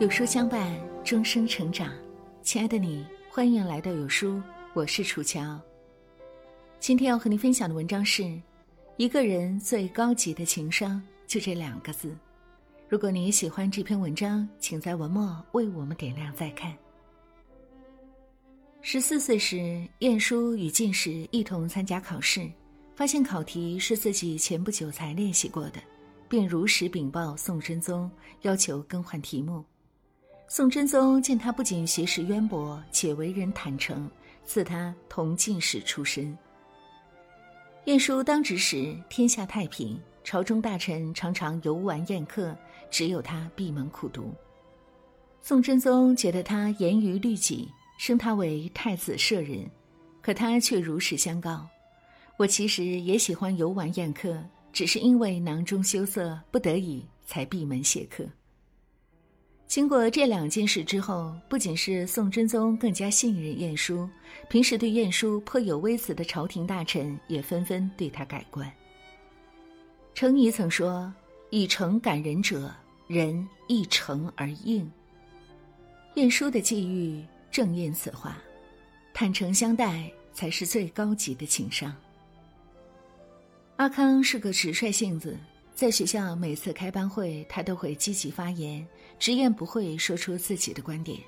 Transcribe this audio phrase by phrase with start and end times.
[0.00, 1.92] 有书相伴，终生成长。
[2.42, 5.60] 亲爱的你，欢迎来到有书，我是楚乔。
[6.80, 8.28] 今天要和您分享的文章是：
[8.96, 12.12] 一个人最高级的情商，就这两个字。
[12.88, 16.76] 如果你喜欢这篇文章，请在文末为我们点亮再看。
[18.82, 22.50] 十四岁时，晏殊与进士一同参加考试，
[22.96, 25.80] 发现考题是自己前不久才练习过的，
[26.28, 28.10] 便如实禀报宋真宗，
[28.42, 29.64] 要求更换题目。
[30.46, 34.08] 宋真宗见他不仅学识渊博，且为人坦诚，
[34.44, 36.36] 赐他同进士出身。
[37.86, 42.56] 晏殊当职时，天下太平，朝中大臣常常游玩宴客，
[42.90, 44.32] 只有他闭门苦读。
[45.42, 47.68] 宋真宗觉得他严于律己。
[47.96, 49.70] 升他为太子舍人，
[50.20, 51.64] 可他却如实相告
[52.36, 54.36] ：“我其实也喜欢游玩宴客，
[54.72, 58.24] 只是因为囊中羞涩，不得已才闭门谢客。”
[59.66, 64.08] 经过这两件事之后，不仅是宋真宗更加信任晏殊，
[64.48, 68.70] 平时对晏殊颇有微词的朝廷大臣也纷纷对他改观。
[70.14, 71.12] 程颐曾说
[71.50, 72.72] ：“以诚感人者，
[73.08, 74.88] 人亦诚而应。”
[76.14, 77.24] 晏殊的际遇。
[77.50, 78.36] 正应此话，
[79.12, 81.94] 坦诚相待才是最高级的情商。
[83.76, 85.38] 阿康是个直率性子，
[85.74, 88.86] 在学校每次开班会，他都会积极发言，
[89.18, 91.18] 直言不讳说出自己的观点。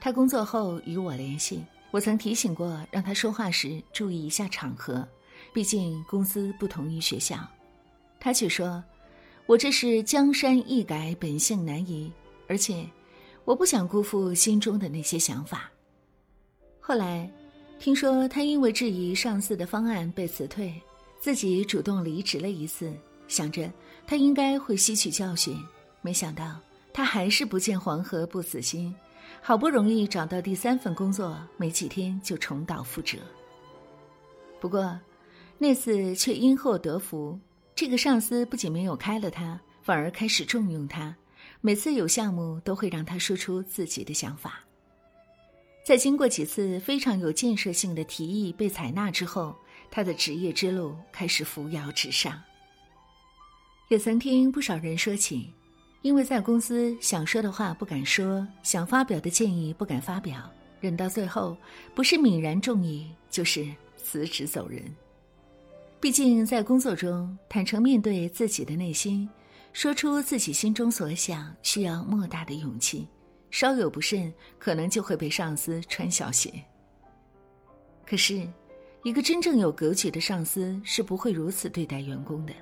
[0.00, 5.06] 他工作后与我联系，我曾提醒过让他说话时注意一下场合，
[5.52, 7.36] 毕竟公司不同于学校。
[8.18, 8.82] 他却说
[9.46, 12.10] ：“我这是江山易改，本性难移，
[12.46, 12.84] 而且。”
[13.44, 15.70] 我不想辜负心中的那些想法。
[16.78, 17.30] 后来，
[17.78, 20.74] 听说他因为质疑上司的方案被辞退，
[21.18, 22.92] 自己主动离职了一次，
[23.28, 23.70] 想着
[24.06, 25.62] 他应该会吸取教训，
[26.00, 26.58] 没想到
[26.92, 28.94] 他还是不见黄河不死心，
[29.40, 33.18] 好不容易找到第三份工作，没几天就重蹈覆辙。
[34.58, 34.98] 不过，
[35.58, 37.38] 那次却因祸得福，
[37.74, 41.14] 这个上司不仅没有开了他，反而开始重用他。
[41.60, 44.60] 每次有项目，都会让他说出自己的想法。
[45.84, 49.56] 在经过几次非常有建设性的提议被采纳之后，
[49.90, 52.40] 他的职业之路开始扶摇直上。
[53.88, 55.50] 也曾听不少人说起，
[56.02, 61.56] 因为在公司想说的话不敢说，想发表的建议不敢发表，忍到最后，
[61.94, 63.66] 不是泯然众议，就是
[63.96, 64.82] 辞职走人。
[66.00, 69.28] 毕竟在工作中，坦诚面对自己的内心。
[69.72, 73.06] 说出自己心中所想，需要莫大的勇气，
[73.50, 76.52] 稍有不慎，可能就会被上司穿小鞋。
[78.04, 78.46] 可是，
[79.02, 82.52] 一个真正有格局的上司是不会如此对待员工的。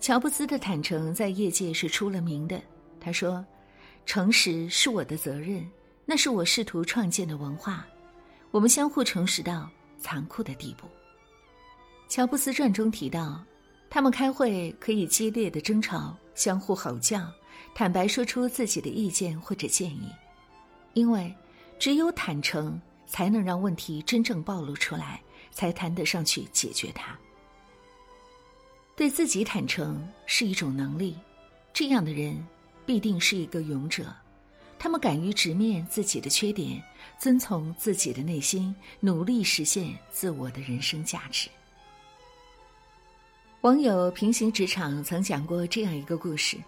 [0.00, 2.60] 乔布斯的坦诚在业界是出了名的。
[2.98, 3.44] 他说
[4.06, 5.64] ：“诚实是我的责任，
[6.04, 7.86] 那是我试图创建的文化。
[8.50, 10.88] 我们相互诚实到残酷的地步。”
[12.08, 13.40] 乔布斯传中提到。
[13.92, 17.28] 他们开会可以激烈的争吵，相互吼叫，
[17.74, 20.08] 坦白说出自己的意见或者建议，
[20.94, 21.34] 因为
[21.76, 27.18] 只有坦诚才能让问题真正暴露出来，才谈得上去解决它。
[29.00, 31.16] 对自己坦诚是一种能力，
[31.72, 32.46] 这样的人
[32.84, 34.14] 必定是一个勇者，
[34.78, 36.82] 他们敢于直面自己的缺点，
[37.18, 41.48] 遵从自己的内心，努力实现自我的人生价值。
[43.62, 46.58] 网友平行职场曾讲过这样一个故事：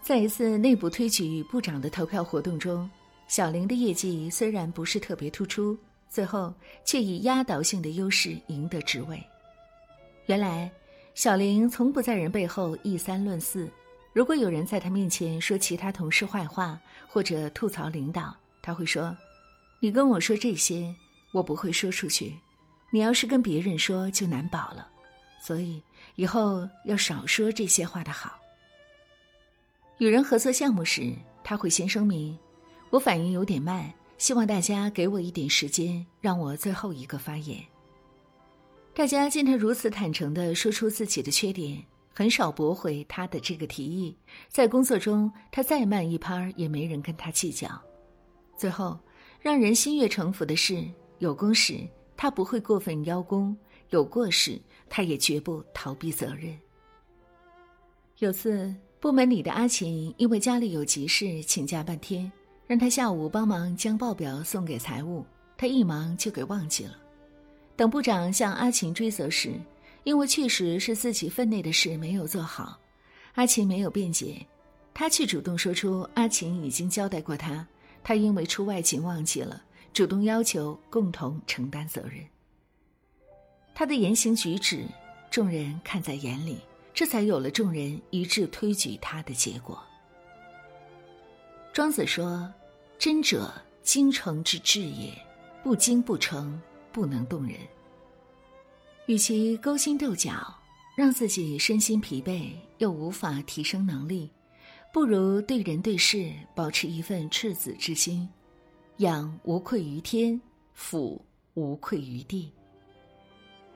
[0.00, 2.88] 在一次内部推举部长的投票活动中，
[3.28, 5.76] 小林的业绩虽然不是特别突出，
[6.08, 6.54] 最后
[6.86, 9.22] 却以压倒性的优势赢得职位。
[10.24, 10.72] 原来，
[11.14, 13.70] 小林从不在人背后议三论四，
[14.12, 19.16] 如果有人在他面前说其他同事坏话或者吐槽领导，他会说
[19.80, 20.94] ：“你跟我说这些，
[21.32, 22.32] 我不会说出去；
[22.90, 24.88] 你要是跟别人说，就难保了。”
[25.42, 25.82] 所以。
[26.16, 28.38] 以后要少说这些话的好。
[29.98, 31.12] 与人合作项目时，
[31.42, 32.38] 他会先声明
[32.90, 37.58] ：“我反应有点慢，希望大家给我一点时间，让我最后一个发言。”
[38.94, 41.82] 大家见他如此坦诚地说出自己的缺点，
[42.14, 44.16] 很少驳回他的这个提议。
[44.48, 47.68] 在工作中，他再慢一拍儿也没人跟他计较。
[48.56, 48.96] 最后，
[49.40, 50.84] 让人心悦诚服的是，
[51.18, 51.80] 有功时
[52.16, 53.54] 他不会过分邀功。
[53.90, 56.56] 有过时，他也绝不逃避责任。
[58.18, 62.30] 有次，部门里的阿琴因为家里有急事请假半天，
[62.64, 65.26] 让他下午帮忙将报表送给财务，
[65.56, 66.92] 他一忙就给忘记了。
[67.76, 69.52] 等部长向阿琴追责时，
[70.04, 72.78] 因为确实是自己分内的事没有做好，
[73.34, 74.46] 阿琴没有辩解，
[74.92, 77.66] 他却主动说出阿琴已经交代过他，
[78.02, 79.62] 他因为出外勤忘记了，
[79.92, 82.24] 主动要求共同承担责任。
[83.74, 84.84] 他的言行举止，
[85.30, 86.60] 众人看在眼里，
[86.94, 89.82] 这才有了众人一致推举他的结果。
[91.72, 92.48] 庄子说
[93.00, 95.12] ：“真者，精诚之至也，
[95.64, 96.56] 不精不诚，
[96.94, 97.58] 不能动人。”
[99.06, 100.32] 与其勾心斗角，
[100.96, 104.30] 让自己身心疲惫，又无法提升能力，
[104.94, 108.26] 不如对人对事保持一份赤子之心，
[108.98, 110.40] 养无愧于天，
[110.72, 112.50] 俯无愧于地。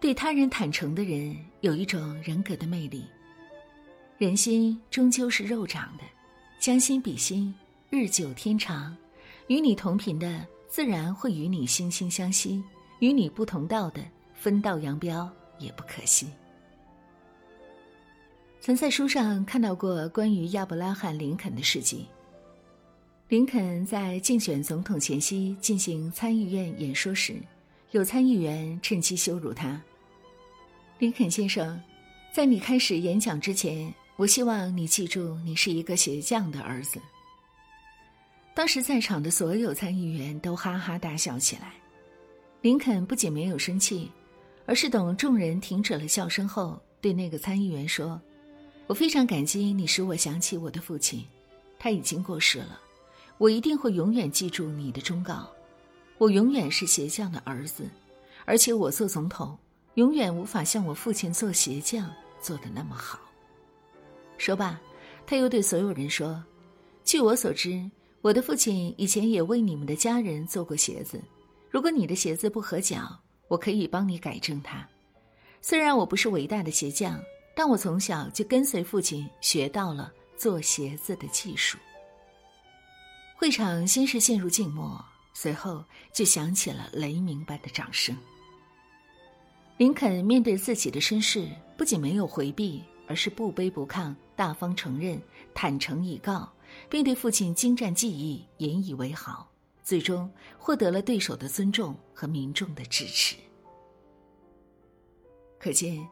[0.00, 3.04] 对他人坦诚的人，有一种人格的魅力。
[4.16, 6.04] 人心终究是肉长的，
[6.58, 7.54] 将心比心。
[7.90, 8.96] 日久天长，
[9.48, 12.62] 与你同频的自然会与你惺惺相惜；
[13.00, 14.00] 与你不同道的，
[14.34, 16.28] 分道扬镳也不可惜。
[18.60, 22.06] 曾在书上看到过关于亚伯拉罕·林肯的事迹。
[23.28, 27.36] 林肯在竞选总统前夕进行参议院演说时，
[27.92, 29.80] 有参议员趁机羞辱他。
[30.98, 31.80] 林肯先生，
[32.34, 37.00] 在你开始演讲之前，我希望你记住，你是一个鞋匠的儿子。
[38.52, 41.72] 当时在场的所有参议员都哈哈大笑起来。
[42.62, 44.10] 林肯不仅没有生气，
[44.66, 48.20] 而是等众人停止了笑声后，对那个参议员说
[48.86, 51.24] ：“我非常感激你使我想起我的父亲，
[51.78, 52.78] 他已经过世了。
[53.38, 55.50] 我一定会永远记住你的忠告。
[56.18, 57.88] 我永远是鞋匠的儿子，
[58.44, 59.56] 而且我做总统
[59.94, 62.10] 永远无法像我父亲做鞋匠
[62.42, 63.18] 做的那么好。”
[64.36, 64.78] 说罢，
[65.26, 66.44] 他又对所有人说
[67.04, 67.90] ：“据我所知。”
[68.22, 71.18] 我的父亲以前也为你们的家人做过鞋子，
[71.70, 74.86] 如果你的鞋子不合脚，我可以帮你改正它。
[75.62, 77.22] 虽然我不是伟大的鞋匠，
[77.54, 81.78] 但我从小就跟随父亲学到了做鞋子的技术。
[83.36, 85.02] 会场先是陷入静默，
[85.32, 88.16] 随后就响起了雷鸣般的掌声。
[89.76, 95.20] 林肯面对自己的身世，不仅没有回避，而是不卑不亢，大方承认，
[95.54, 96.50] 坦诚以告。
[96.88, 99.44] 并对父亲精湛技艺引以为豪，
[99.90, 103.34] 最终获得了对手的尊重和民众的支持。
[105.58, 106.08] 可见，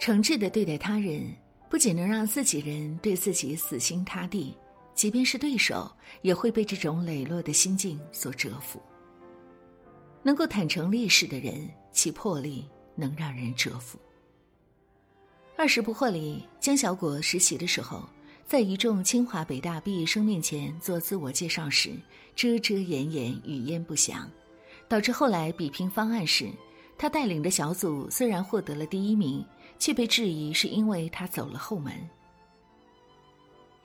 [0.00, 1.30] 诚挚的对待他人，
[1.68, 4.56] 不仅能让自己人对自己死心塌地，
[4.94, 8.80] 即便是对手，也会被这种磊落的心境所折服。
[10.22, 13.98] 能够坦诚立事的人，其魄力能让人折服。
[15.54, 18.08] 《二十不惑》里，江小果实习的时候。
[18.48, 21.92] 在一众清华北大毕业生面前做自我介绍时，
[22.34, 24.26] 遮遮掩掩、语焉不详，
[24.88, 26.50] 导致后来比拼方案时，
[26.96, 29.44] 他带领的小组虽然获得了第一名，
[29.78, 31.92] 却被质疑是因为他走了后门。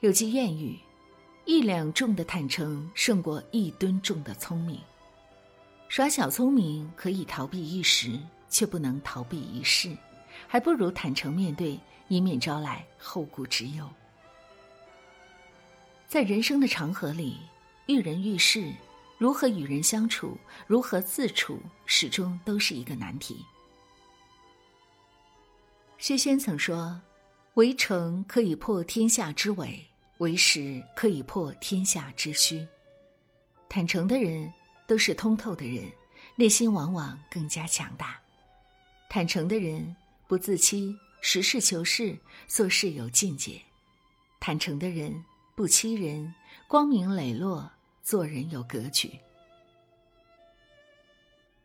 [0.00, 0.78] 有句谚语
[1.44, 4.80] ：“一两重的坦诚胜过一吨重的聪明。”
[5.90, 8.18] 耍小聪明可以逃避一时，
[8.48, 9.94] 却不能逃避一世，
[10.48, 11.78] 还不如坦诚面对，
[12.08, 13.86] 以免招来后顾之忧。
[16.14, 17.40] 在人生的长河里，
[17.86, 18.72] 遇人遇事，
[19.18, 23.44] 如何与人相处，如何自处，始终都是一个难题。
[25.98, 27.02] 薛轩曾说
[27.54, 29.84] ：“围城可以破天下之伪，
[30.18, 32.64] 为实可以破天下之虚。”
[33.68, 34.48] 坦诚的人
[34.86, 35.84] 都是通透的人，
[36.36, 38.16] 内心往往更加强大。
[39.10, 39.96] 坦诚的人
[40.28, 42.16] 不自欺，实事求是，
[42.46, 43.60] 做事有境界。
[44.38, 45.12] 坦诚的人。
[45.56, 46.34] 不欺人，
[46.66, 47.70] 光明磊落，
[48.02, 49.12] 做人有格局。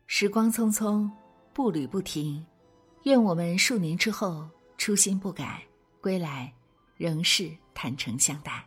[0.06, 1.10] 时光匆匆，
[1.52, 2.46] 步履不停，
[3.02, 5.60] 愿我们数年之后初心不改，
[6.00, 6.52] 归来
[6.96, 8.64] 仍是坦诚相待。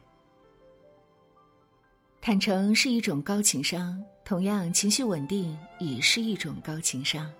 [2.19, 7.31] 坦诚是一种高情商，同样情绪稳定也是一种高情商。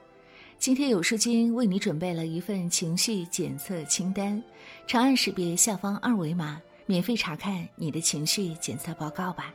[0.58, 4.42] 今天有书君为你准备了一份情绪检测清单，
[4.88, 6.62] 长按识别下方二维码。
[6.86, 9.54] 免费查看你的情绪检测报告吧。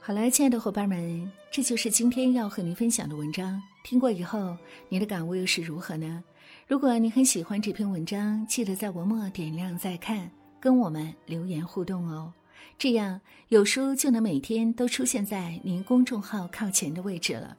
[0.00, 3.62] 好了，亲爱的伙伴们，这就是今天要和您分享的文章。
[3.84, 4.56] 听过以后，
[4.88, 6.22] 您的感悟又是如何呢？
[6.66, 12.32] 如果你很喜欢这篇文章，记得在文末点亮再看，跟我们留言互动哦。
[12.78, 17.56] 这样有书就能每天都出现在您公众号靠前的位置了。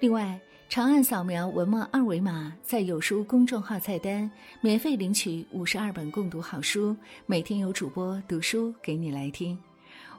[0.00, 4.28] 另外，长按扫描文末二维码，在有书公众号菜单
[4.60, 9.56] 免费领取五十二本共读好书，每天有主播读书给你来听。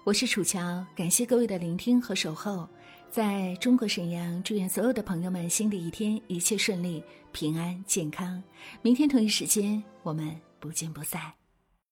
[0.05, 2.67] 我是楚乔，感谢各位的聆听和守候。
[3.09, 8.41] 在中国沈阳，祝愿所有的朋友们新的一天一切顺利、平安健康。
[8.81, 11.44] 明天同一时间，我们不见不散。